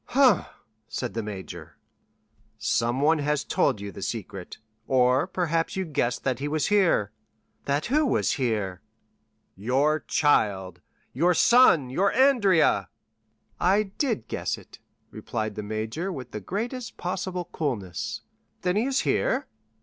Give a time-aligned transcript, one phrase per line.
[0.05, 0.47] "Hum!"
[0.87, 1.77] said the major.
[2.57, 7.11] "Someone has told you the secret; or, perhaps, you guessed that he was here."
[7.65, 8.81] "That who was here?"
[9.55, 12.89] "Your child—your son—your Andrea!"
[13.59, 14.79] "I did guess it,"
[15.11, 18.21] replied the major with the greatest possible coolness.
[18.63, 19.45] "Then he is here?"